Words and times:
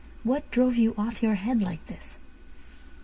What 0.23 0.49
drove 0.49 0.77
you 0.77 0.95
off 0.97 1.21
your 1.21 1.35
head 1.35 1.61
like 1.61 1.85
this?" 1.85 2.17